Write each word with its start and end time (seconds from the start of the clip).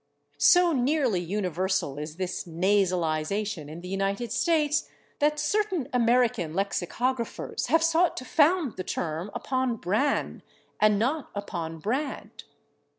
So 0.39 0.73
nearly 0.73 1.19
universal 1.19 1.99
is 1.99 2.15
this 2.15 2.45
nasalization 2.45 3.69
in 3.69 3.81
the 3.81 3.87
United 3.87 4.31
States 4.31 4.89
that 5.19 5.39
certain 5.39 5.89
American 5.93 6.55
lexicographers 6.55 7.67
have 7.67 7.83
sought 7.83 8.17
to 8.17 8.25
found 8.25 8.77
the 8.77 8.83
term 8.83 9.29
upon 9.35 9.77
/bran/ 9.77 10.41
and 10.81 10.97
not 10.97 11.29
upon 11.35 11.79
/brand 11.79 12.45